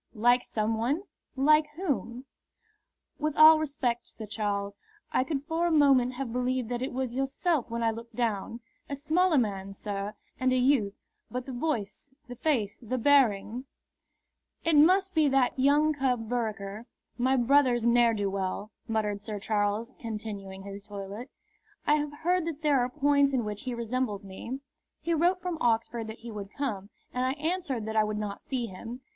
[0.15, 1.03] "Like some one?
[1.35, 2.25] Like whom?"
[3.19, 4.79] "With all respect, Sir Charles,
[5.11, 8.61] I could for a moment have believed that it was yourself when I looked down.
[8.89, 10.95] A smaller man, sir, and a youth;
[11.29, 13.65] but the voice, the face, the bearing"
[14.65, 16.87] "It must be that young cub Vereker,
[17.19, 21.29] my brother's ne'er do weel," muttered Sir Charles, continuing his toilet.
[21.85, 24.61] "I have heard that there are points in which he resembles me.
[24.99, 28.41] He wrote from Oxford that he would come, and I answered that I would not
[28.41, 29.01] see him.